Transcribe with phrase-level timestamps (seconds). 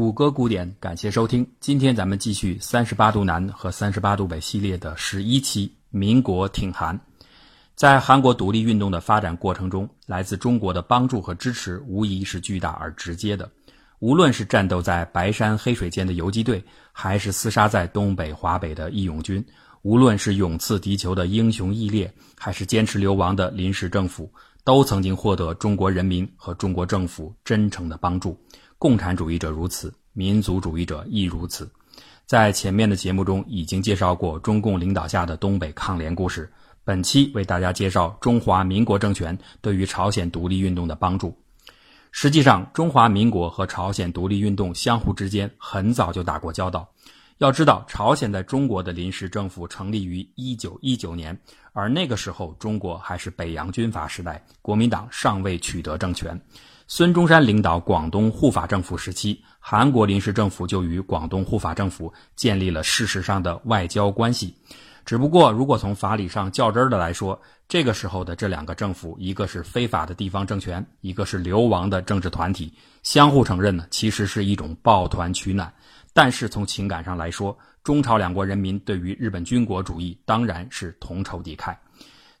[0.00, 1.46] 谷歌古典，感谢收听。
[1.60, 6.96] 今天咱们继续三十八度南和三十八度北系列的十一期《民国挺韩》。
[7.74, 13.50] 在韩国独立运动的发展过程中，来自中国的帮助和支持无疑是巨大而直接的。
[13.98, 19.44] 无论是战斗在白山黑水间的游击队，还是厮杀在东北华北的义勇军，
[19.82, 24.32] 无论是勇刺敌酋的英雄义烈，还是坚持流亡的临时政府，
[24.64, 28.40] 都曾经获得中国人民和中国政府真诚的帮助。
[28.80, 31.70] 共产主义者如此，民族主义者亦如此。
[32.24, 36.50] 在前面的节目中已经介绍过中共领导下的东北抗联故事，
[36.82, 41.36] 本期为大家介绍中华民国政权对于朝鲜独立运动的帮助。
[42.10, 46.88] 实际上，中华民国和朝鲜独立运动相互之间很早就打过交道。
[47.36, 51.38] 要知道，朝鲜在中国的临时政府成立于一九一九年，
[51.74, 56.40] 而那个时候中国还是北洋军阀时代，国民党尚未取得政权。
[56.92, 64.52] 孙中山领导广东护法政府时期，韩国临时政府就与广东护法政府建立了事实上的外交关系。
[65.06, 75.72] 只不过，如果从法理上较真儿的来说，这个时候的这两个政府，一个是非法的地方政权，一个是流亡的政治团体，相互承认呢，其实是一种抱团取暖。
[76.12, 81.72] 但是从情感上来说，中朝两国人民对于日本军国主义当然是同仇敌忾。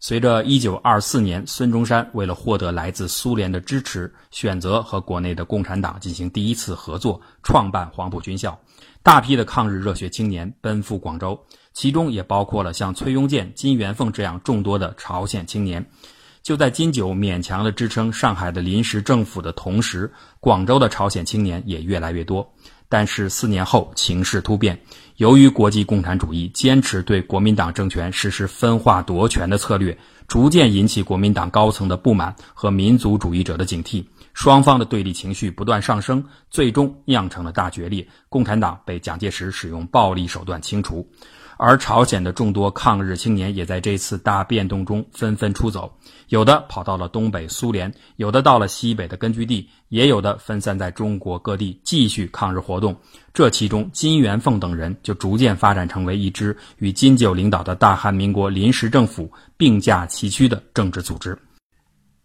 [0.02, 8.58] 随着1924年，孙中山为了获得来自苏联的支持，选择和国内的共产党进行第一次合作，创办黄埔军校。
[9.02, 11.38] 大批的抗日热血青年奔赴广州，
[11.74, 15.84] 其中也包括了像崔庸健、金元凤这样众多的朝鲜青年。
[16.42, 22.50] 就在金九勉强的支撑上海的临时政府的同时，广州的朝鲜青年也越来越多。
[22.90, 24.78] 但是四年后，情势突变。
[25.16, 38.08] 由于国际共产主义坚持对国民党政权实施分化夺权的策略，逐渐引起国民党高层的不满和民族主义者的警惕，双方的对立情绪不断上升，最终酿成了大决裂。
[38.28, 41.08] 共产党被蒋介石使用暴力手段清除。
[41.62, 45.92] 而朝鲜的众多抗日青年也在这次大变动中纷纷出走，
[46.28, 52.96] 有的跑到了东北苏联，有的到了西北的根据地，也有的分散在中国各地继续抗日活动。
[53.34, 61.38] 这其中，金元凤等人就逐渐发展成为一支与金九领导的大韩民国临时政府并驾齐驱的政治组织。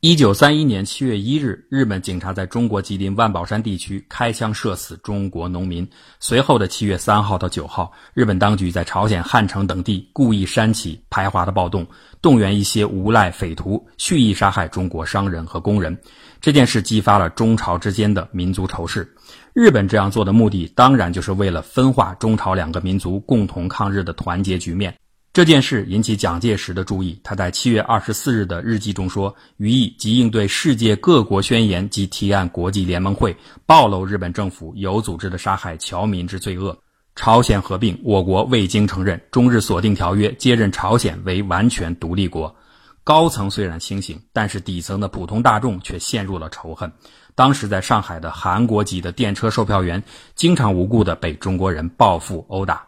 [0.08, 5.90] 一九三一年七月一日，日本警察在中国吉林万宝山地区开枪射死中国农民。
[6.20, 11.84] 随后的七月三号到九号，日本当局在朝鲜汉城等地故意煽起排华的暴动，
[12.22, 16.00] 动员一些无赖匪徒蓄意杀害中国商人和工人。
[16.40, 19.12] 这件事激发了中朝之间的民族仇视。
[19.54, 24.96] 日本这样做的目的，当然就是为了分化中朝两个民族共同抗日的团结局面。
[25.36, 33.36] 这件事引起蒋介石的注意，他在七月二十四日的日记中说：“于毅即应对世界各国宣言及提案国际联盟会，
[33.66, 36.78] 暴露日本政府有组织的杀害侨民之罪恶。
[37.18, 42.56] 朝鲜合并，我国未经承认，中日锁定条约，接任朝鲜为完全独立国。”
[43.04, 46.90] 高层虽然清醒，但是底层的普通大众却陷入了仇恨。
[47.36, 50.02] 当时在上海的韩国籍的电车售票员，
[50.34, 52.85] 经常无故的被中国人报复殴打。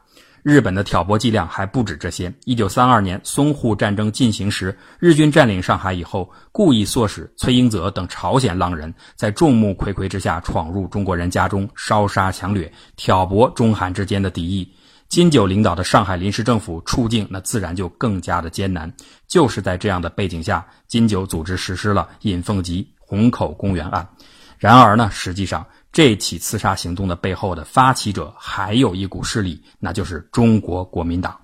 [0.47, 2.34] 日本的挑拨伎俩还不止这些。
[2.46, 14.72] 一九三二年淞沪战争进行时，日军占领上海以后，故意唆使崔英泽等朝鲜浪人，在众目睽睽之下闯入中国人家中，烧杀抢掠，挑拨中韩之间的敌意。
[15.09, 18.90] 金九领导的上海临时政府处境，那自然就更加的艰难。
[19.28, 24.07] 就是在这样的背景下，金九组织实施了尹凤吉虹口公园案。
[24.57, 25.66] 然而呢，实际上。
[25.90, 31.35] 这起刺杀行动的背后的发起者还有一股势力，那就是中国国民党。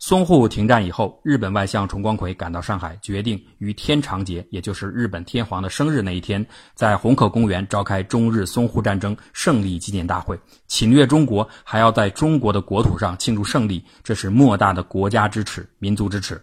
[0.00, 16.42] 淞沪停战以后，日本外相重光葵赶到上海，决定于天长节，也就是日本天皇的生日那一天，在虹口公园召开中日淞沪战争胜利纪念大会，侵略中国还要在中国的国土上庆祝胜利，这是莫大的国家支持、民族支持。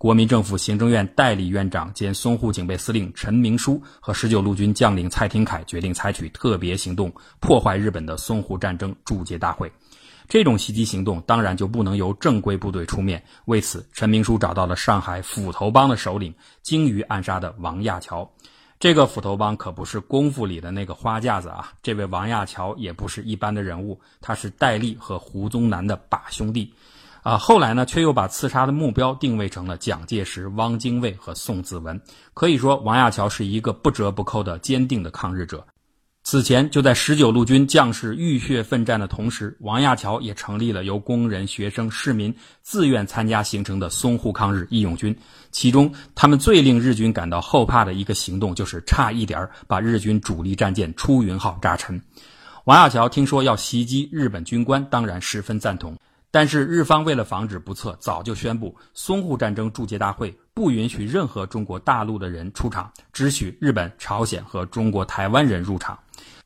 [0.00, 9.70] 国民政府行政院代理院长兼淞沪警备司令陈明书和十九路军将领蔡廷锴决定采取特别行动，破坏日本的淞沪战争铸节大会。
[10.26, 13.22] 这种袭击行动当然就不能由正规部队出面。
[13.44, 18.32] 为此，陈明书找到了上海斧头帮的首领鲸鱼暗杀的王亚樵。
[18.78, 21.74] 这个斧头帮可不是功夫里的那个花架子啊！
[21.82, 26.72] 这位王亚樵也不是一般的人物，他是戴笠和胡宗南的把兄弟。
[27.22, 32.00] 啊，后来呢，却又把刺杀的目标定位成了蒋介石、汪精卫和宋子文。
[32.32, 35.64] 可以说，王亚樵是一个不折不扣的坚定的抗日者。
[36.22, 42.32] 此前，就在十九路军将士浴血奋战的同时，王亚樵也成立了由工人、学生、市民
[42.62, 45.16] 自愿参加形成的淞沪抗日义勇军。
[45.50, 52.00] 其中，他们最令日军感到后怕的一个行动，就是差一点把日军主力战舰出云号炸沉。
[52.66, 55.96] 王亚樵听说要袭击日本军官，当然十分赞同。
[56.30, 65.98] 但是日方为了防止不测，早就宣布淞沪战争注解大会不允许任何中国大陆的人出场，只许日本、朝鲜和中国台湾人入场。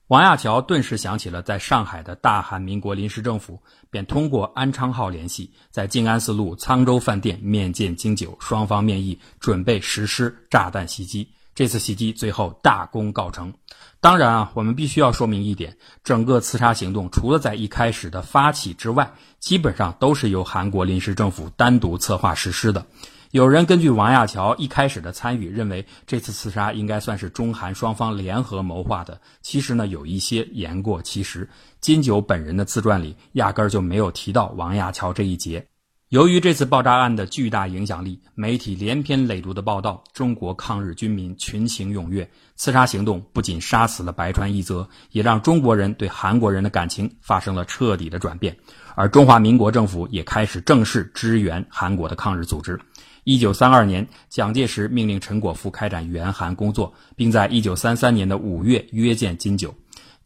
[0.08, 11.30] 王亚樵顿时想起了在上海的大韩民国临时政府，便通过安昌号联系，在静安寺路沧州饭店面见金九，双方面议，准备实施炸弹袭击。
[11.54, 13.54] 这次袭击最后大功告成。
[14.00, 22.86] 当然啊，我们必须要说明一点：整个刺杀行动除了在一开始的发起之外，基本上都是由韩国临时政府单独策划实施的。
[23.30, 29.20] 有人根据王亚樵一开始的参与，认为这次刺杀应该算是中韩双方联合谋划的。
[29.42, 31.48] 其实呢，有一些言过其实。
[31.80, 35.66] 金九本人的自传里压根儿就没有提到王亚樵这一节。
[36.14, 48.56] 由于这次爆炸案的巨大影响力，媒体连篇累牍的报道，中国抗日军民群情踊跃，刺杀行动不仅杀死了白川一泽，也让中国人对韩国人的感情发生了彻底的转变。
[48.94, 52.78] 而中华民国政府也开始正式支援韩国的抗日组织。
[53.24, 59.74] 一九三二年，蒋介石命令陈果夫开展援韩工作，并在一九三三年的五月约见金九。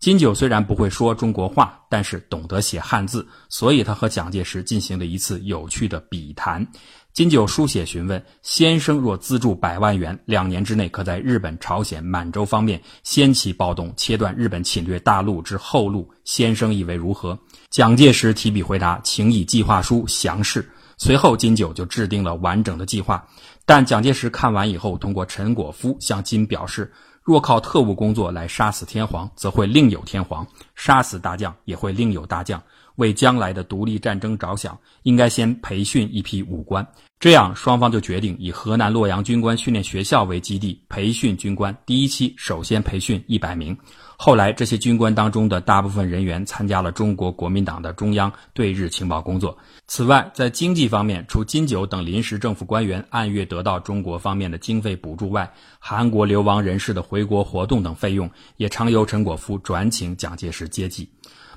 [0.01, 6.65] 金九虽然不会说中国话，但是懂得写汉字，所以他和蒋介石进行了一次有趣的笔谈。
[7.13, 17.37] 金九书写询问：“先生若资助百万元，两年之内可在日本、朝鲜、满洲方面掀起暴动，切断日本侵略大陆之后路，先生以为如何？”
[17.69, 23.27] 蒋介石提笔回答：“请以计划书详示。”随后，金九就制定了完整的计划。
[23.67, 26.93] 但蒋介石看完以后，通过陈果夫向金表示。
[27.29, 32.59] 若靠特务工作来杀死天皇，则会另有天皇；杀死大将，也会另有大将。
[32.99, 36.87] 为将来的独立战争着想，应该先培训一批武官。
[37.21, 41.77] 这样，双方就决定以河南洛阳军官训练学校为基地培训军官。
[41.85, 43.77] 第一期首先培训一百名。
[44.17, 49.57] 后来，这些军官当中的大部分人员参加了中国国民党的中央对日情报工作。
[49.89, 55.49] 此外，在经济方面，除金九等临时政府官员按月得到中国方面的经费补助外，
[55.79, 61.09] 韩国流亡人士的回国活动等费用也常由陈果夫转请蒋介石接济。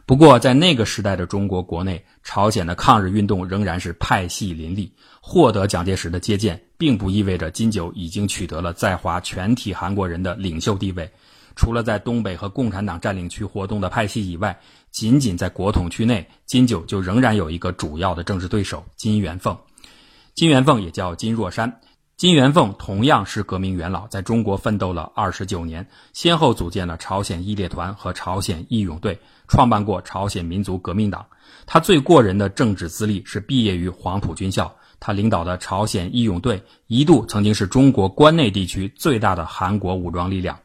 [0.06, 4.92] 不过，在那个时代的中国国内，朝鲜的抗日运动仍然是派系林立。
[5.22, 11.10] 获得蒋介石的接见，并不意味着金九已经取得了在华全体韩国人的领袖地位。
[11.56, 14.60] 除了在东北和共产党占领区活动的派系以外，
[14.90, 19.56] 仅仅在国统区内，金九就仍然有一个主要的政治对手金元凤。
[20.34, 21.80] 金元凤也叫金若山，
[22.22, 31.26] 金元凤同样是革命元老，在中国奋斗了二十九年，先后组建了朝鲜义烈团和朝鲜义勇队，创办过朝鲜民族革命党。
[31.66, 40.60] 他最过人的政治资历是毕业于黄埔军校，他领导的朝鲜义勇队一度曾经是中国关内地区最大的韩国武装力量。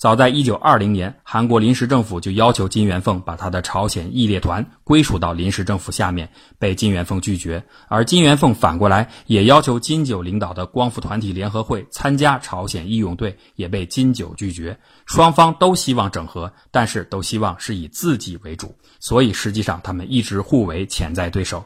[0.00, 6.26] 早在一九二零年，韩国临时政府就要求金元凤把他的朝鲜义烈团归属到临时政府下面，
[6.58, 7.62] 被金元凤拒绝。
[7.86, 14.74] 而金元凤反过来也要求金九领导的光复团体联合会参加朝鲜义勇队，也被金九拒绝。
[15.04, 21.62] 双方都希望整合，但是都希望是以自己为主，所以实际上他们一直互为潜在对手。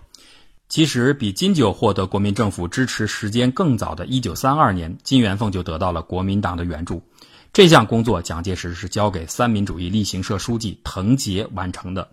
[0.68, 7.00] 其实，比金九获得国民政府支持时间更早的一九三二年，金元凤就得到了国民党的援助。
[7.54, 12.08] 这项工作，蒋介石是交给三民主义例行社书记滕杰完成的。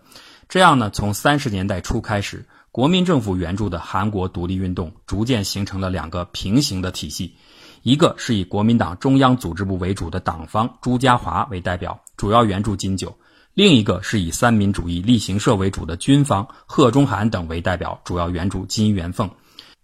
[0.48, 7.36] 这样呢，从三十年代初开始，国民政府援助的韩国独立运动逐渐形成了两个平行的体系：
[7.82, 13.10] 一个是以国民党中央组织部为主的党方朱家骅为代表，主要援助金九；
[13.56, 19.28] 另一个是以三民主义例行社为主的军方贺中涵等为代表，主要援助金元凤。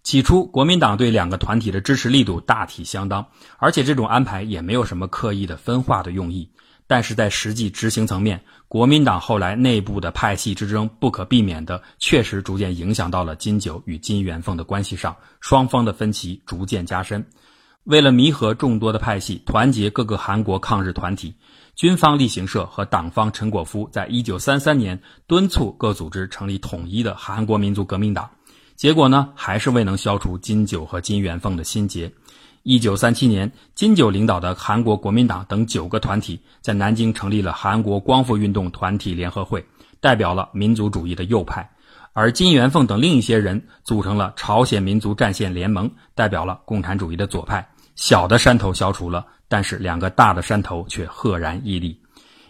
[0.08, 3.26] 起初，国民党对两个团体的支持力度大体相当，
[3.58, 6.50] 而且这种安排也没有什么刻意的分化的用意。
[6.86, 17.22] 但是在实际执行层面，国民党后来内部的派系之争不可避免的，确实逐渐影响到了金九与金元凤的关系上，双方的分歧逐渐加深。
[17.84, 21.34] 为了弥合众多的派系，团结各个韩国抗日团体，
[21.76, 28.30] 军方例行社和党方陈果夫在一九三三年敦促各组织成立统一的韩国民族革命党。
[28.78, 32.12] 结果呢，还是未能消除金九和金元凤的心结。
[32.62, 39.66] 一九三七年，金九领导的韩国国民党等九个团体在南京成立了韩国光复运动团体联合会，
[39.98, 41.60] 代表了民族主义的右派；
[42.12, 47.68] 而金元凤等另一些人组成了朝鲜民族战线联盟，代表了共产主义的左派。
[47.96, 52.00] 小的山头消除了，但是两个大的山头却赫然屹立。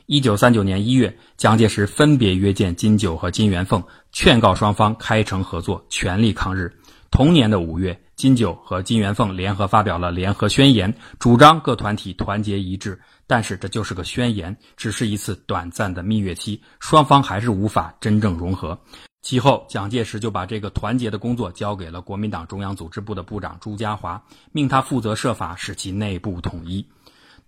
[0.09, 6.75] 一九三九年一月，蒋介石分别约见金九和金元凤，劝告双方开诚合作，全力抗日。
[7.11, 12.99] 同年的五月，金九和金元凤联合发表了联合宣言，主张各团体团结一致。
[13.27, 18.79] 但是这就是个宣言，只是一次短暂的蜜月期，双方还是无法真正融合。
[19.21, 24.19] 其后，蒋介石就把这个团结的工作交给了国民党中央组织部的部长朱家骅，
[24.53, 26.87] 命他负责设法使其内部统一。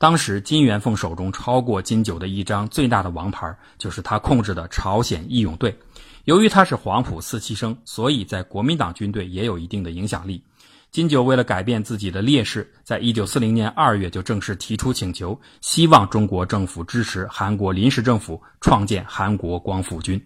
[0.00, 5.78] 当时，金元凤手中超过金九的一张最大的王牌，就是他控制的朝鲜义勇队。
[6.24, 10.42] 由于他是黄埔四期生，所以在国民党军队也有一定的影响力。
[10.90, 20.18] 金九为了改变自己的劣势，在一九四零年二月就正式提出请求，希望中国政府支持韩国临时政府创建韩国光复军。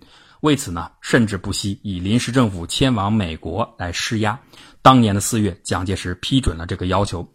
[0.43, 4.39] 为此呢，甚至不惜以临时政府迁往美国来施压。
[4.83, 7.29] 当年的四月，蒋介石批准了这个要求。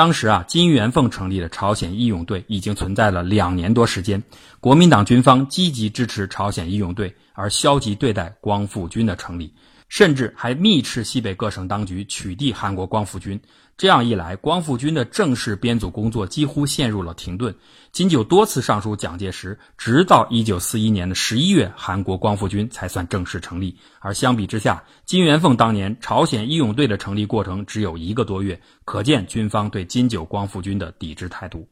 [0.00, 4.22] 当时啊，金元凤成立的朝鲜义勇队已经存在了两年多时间，
[4.58, 9.52] 国民党军方积极支持朝鲜义勇队，而消极对待光复军的成立。
[9.90, 13.38] 甚至还密斥西北各省当局取缔韩国光复军，
[13.76, 17.52] 这样一来，光复军的正式编组工作几乎陷入了停顿。
[17.90, 23.76] 金九多次上书蒋介石，直到一九四一年的十一月，韩国光复军才算正式成立。
[23.98, 31.68] 而相比之下，金元凤当年朝鲜义勇队的成立过程只有一个多月，可见军方对金九光复军的抵制态度。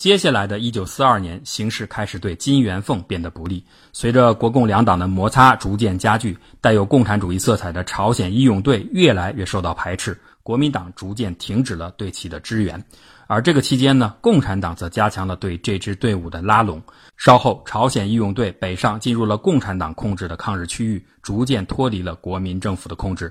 [0.00, 3.62] 接下来的一九四二年，形势开始对金元凤变得不利。
[3.92, 12.82] 随着国共两党的摩擦逐渐加剧，带有共产主义色彩的朝鲜义勇队越来越受到排斥，国民党逐渐停止了对其的支援。
[13.26, 16.82] 而这个期间呢，共产党则加强了对这支队伍的拉拢。
[17.18, 23.30] 稍后，朝鲜义勇队北上，进入了共产党控制的抗日区域，逐渐脱离了国民政府的控制。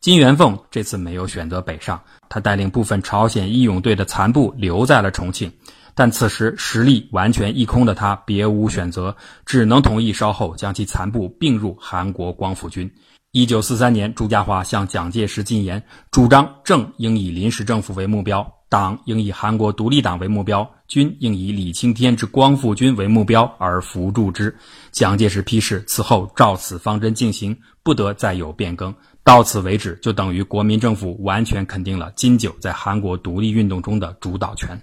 [0.00, 5.52] 金元凤这次没有选择北上，他带领部分朝鲜义勇队的残部留在了重庆。
[5.96, 12.88] 但此时实力完全一空的他，别无选择，只能同意稍后将其残部并入韩国光复军。
[13.32, 24.54] 一九四三年，朱家骅向蒋介石进言，主张政应以临时政府为目标，党应以韩国独立党为目标，军应以李青天之光复军为目标而扶助之。
[24.90, 28.94] 蒋介石批示，此后照此方针进行，不得再有变更。
[29.24, 34.78] 到此为止，就等于国民政府完全肯定了金九在韩国独立运动中的主导权。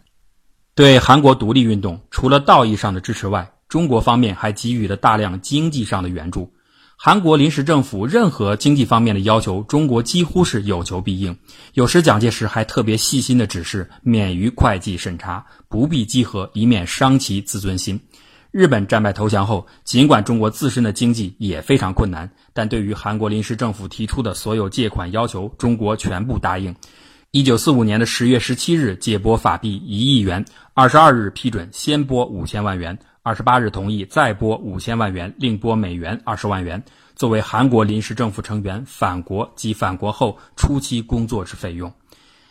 [0.75, 6.51] 对韩国独立运动，除了道义上的支持外，中国方面还给予了大量经济上的援助。
[6.97, 11.37] 韩国临时政府任何经济方面的要求，中国几乎是有求必应。
[11.73, 17.99] 有时蒋介石还特别细心的指示，免于会计审查，不必稽核，以免伤其自尊心。
[18.49, 26.75] 日本战败投降后，尽管中国自身的经济也非常困难，但对于韩国临时政府提出的所有借款要求，中国全部答应。
[27.35, 36.83] 一九四五年的十月十七日，借拨法币一亿元；二十二日批准先拨五千万元；二十八日同意再拨五千万元，另拨美元二十万元，
[37.15, 41.91] 作为韩国临时政府成员返国及返国后初期工作之费用。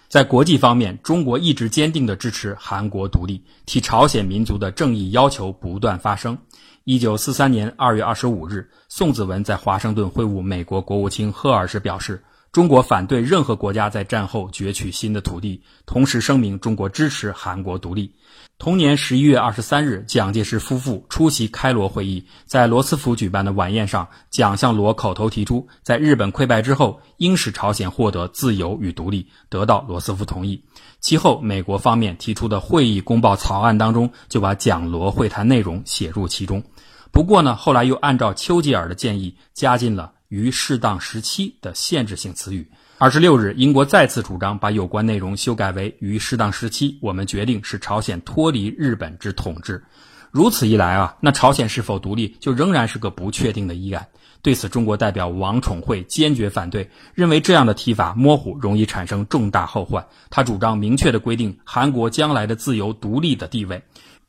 [0.09, 6.37] 在国际方面，中国一直坚定地支持韩国独立，替朝鲜民族的正义要求不断发声。
[6.83, 12.21] 一九四三年二月二十五日，宋子文在华盛顿会晤美国国务卿赫尔时表示。
[12.53, 18.15] 中国反对任何国家在战后攫取新的土地，同时声明中国支持韩国独立。
[18.59, 30.63] 同年十一月二十三日，蒋介石夫妇出席开罗会议，在罗斯福举办的晚宴上，蒋向罗口头提出，在日本溃败之后，应使朝鲜获得自由与独立，得到罗斯福同意。
[31.01, 36.63] 其后，美国方面提出的会议公报草案当中，就把蒋罗会谈内容写入其中。
[37.11, 40.13] 不过呢，后来又按照丘吉尔的建议，加进了。
[40.33, 42.67] 于适当时期的限制性词语。
[42.97, 49.85] 二十六日，英国再次主张把有关内容修改为：于适当时期，我们决定使朝鲜脱离日本之统治。
[50.31, 54.09] 如此一来啊，那朝鲜是否独立就仍然是个不确定的议案。
[54.41, 60.07] 对此，中国代表王宠惠坚决反对，认为这样的提法模糊，容易产生重大后患。
[60.31, 63.85] 他主张明确的规定韩国将来的自由独立的地位。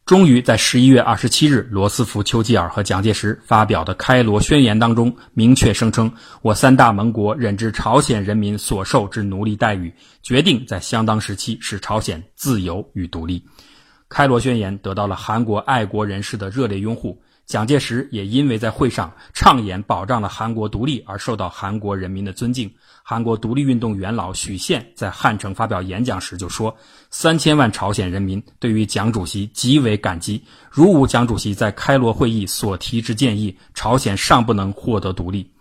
[0.05, 6.11] 终于在十一月二十七日，罗斯福、丘吉尔和蒋介石发表的开罗宣言当中，明确声称
[6.43, 13.41] ：“我三大盟国忍知朝鲜人民所受之奴隶待遇，决定在相当时期使朝鲜自由与独立。”
[14.09, 17.22] 开罗宣言得到了韩国爱国人士的热烈拥护。
[17.45, 22.71] 蒋介石也因为在会上畅言保障了韩国独立而受到韩国人民的尊敬。
[23.03, 26.73] 韩国独立运动元老许宪在汉城发表演讲时就说
[27.11, 30.41] ：“三千万朝鲜人民对于蒋主席极为感激。
[30.71, 35.51] 如无蒋主席在开罗会议所提之建议，朝鲜尚不能获得独立。”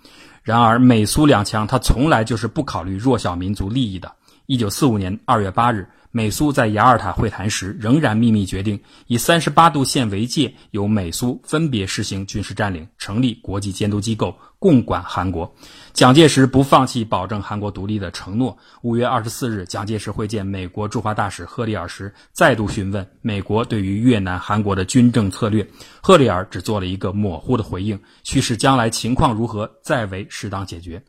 [0.44, 4.10] 然而，美苏两强他从来就是不考虑弱小民族利益的。
[4.46, 5.86] 一九四五年二月八日。
[6.14, 15.50] 美苏在雅尔塔会谈时仍然秘密决定以三十八度线为界，由美苏分别实行军事占领，成立国际监督机构，共管韩国。
[15.94, 18.58] 蒋介石不放弃保证韩国独立的承诺。
[18.82, 25.66] 五月二十四日，蒋介石会见美国驻华大使赫利尔时，再度询问美国对于越南、韩国的军政策略。
[26.02, 31.02] 赫利尔只做了一个模糊的回应，叙事将来情况如何，再为适当解决。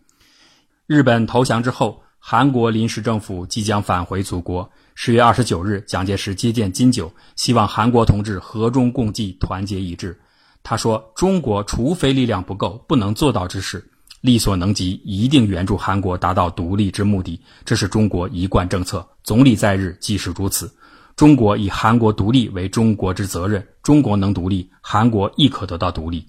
[0.87, 4.71] 日本投降之后，韩国临时政府即将返回祖国。
[4.95, 10.17] 十月二十九日，蒋介石接见金九，希望韩国同志和衷共济，团结一致。
[10.63, 17.41] 他说：“中国除非力量不够，不能做到之事，力所能及，一定援助韩国达到独立之目的。
[17.65, 20.73] 这是中国一贯政策，总理在日即是如此。
[21.17, 26.25] 中国以韩国独立为中国之责任，中国能独立，韩国亦可得到独立。”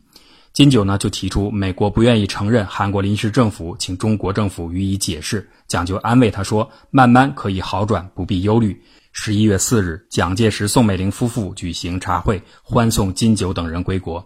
[0.55, 5.51] 金九呢就提出，美国不愿意承认韩国临时政府，请中国政府予以解释。
[5.67, 8.81] 蒋就安慰他说：“慢慢可以好转，不必忧虑。”
[9.11, 14.25] 十一月四日，蒋介石、宋美龄夫妇举行茶会，欢送金九等人归国。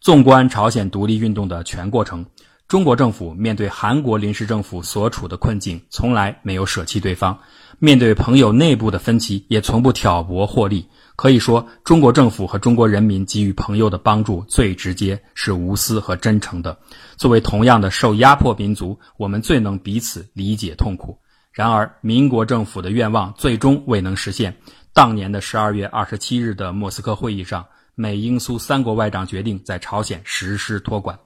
[0.00, 2.26] 纵观朝鲜独立运动的全过程，
[2.66, 7.38] 中国政府面对韩国临时政府所处的困境，从来没有舍弃对方；
[7.78, 10.86] 面对朋友内部的分歧，也从不挑拨获利。
[11.16, 16.78] 可以说，中国政府和中国人民给予朋友的帮助最直接，是无私和真诚的。
[17.16, 21.18] 作为同样的受压迫民族，我们最能彼此理解痛苦。
[21.52, 24.54] 然而，民国政府的愿望最终未能实现。
[24.92, 31.18] 当年的十二月二十七日的莫斯科会议上，美英苏三国外长决定在朝鲜实施托管。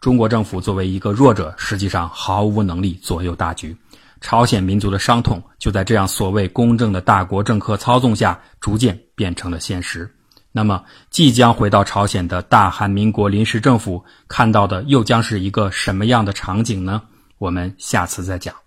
[0.00, 3.76] 中国政府作为一个弱者，实际上毫无能力左右大局。
[4.24, 10.10] 朝鲜民族的伤痛就在这样所谓公正的大国政客操纵下，逐渐变成了现实。
[10.50, 17.02] 那么，即将回到朝鲜的大韩民国临时政府看到的又将是一个什么样的场景呢？
[17.36, 18.63] 我们下次再讲。